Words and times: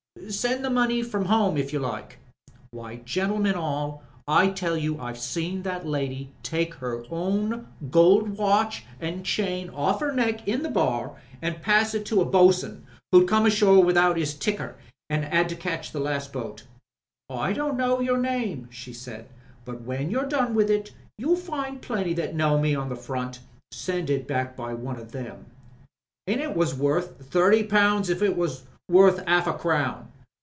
Send 0.29 0.63
the 0.63 0.69
money 0.69 1.01
from 1.03 1.25
home 1.25 1.57
if 1.57 1.71
you 1.73 1.79
Uke.' 1.87 2.17
Why, 2.69 2.97
gentlemen 2.97 3.55
ail, 3.55 4.03
I 4.27 4.49
tell 4.49 4.75
you 4.77 4.99
IVe 4.99 5.17
seen 5.17 5.63
that 5.63 5.85
lady 5.85 6.33
take 6.43 6.75
her 6.75 7.05
own 7.09 7.67
gold 7.89 8.37
watch 8.37 8.83
an' 8.99 9.23
chain 9.23 9.69
off 9.69 9.99
her 10.01 10.11
neck 10.11 10.45
in 10.47 10.63
the 10.63 10.69
bar 10.69 11.15
an' 11.41 11.59
pass 11.61 11.93
it 11.93 12.05
to 12.07 12.21
a 12.21 12.25
bosun 12.25 12.85
'oo'd 13.15 13.27
come 13.27 13.45
ashore 13.45 13.81
without 13.83 14.17
'is 14.17 14.33
ticker 14.33 14.75
an' 15.09 15.23
'ad 15.23 15.47
to 15.49 15.55
catch 15.55 15.91
the 15.91 15.99
last 15.99 16.31
boat. 16.33 16.67
'I 17.29 17.53
don't 17.53 17.77
know 17.77 17.99
your 18.01 18.17
name,' 18.19 18.67
she 18.69 18.91
said, 18.93 19.27
'but 19.65 19.81
when 19.81 20.11
you've 20.11 20.29
done 20.29 20.53
with 20.53 20.69
it, 20.69 20.91
you'll 21.17 21.35
find 21.37 21.81
plenty 21.81 22.13
that 22.13 22.35
know 22.35 22.57
me 22.59 22.75
on 22.75 22.89
the 22.89 22.95
front. 22.97 23.39
Send 23.71 24.09
it 24.09 24.27
back 24.27 24.55
by 24.57 24.73
one 24.73 24.97
o' 24.97 25.03
them.' 25.05 25.45
And 26.27 26.39
it 26.41 26.55
was 26.55 26.75
worth 26.75 27.27
thirty 27.27 27.63
pounds 27.63 28.09
if 28.09 28.21
it 28.21 28.35
was 28.37 28.63
worth 28.87 29.21
'arf 29.27 29.47
a 29.47 29.53
crown. 29.53 30.07